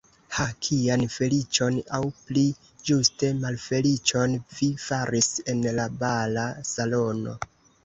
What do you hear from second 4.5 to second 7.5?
vi faris en la bala salono!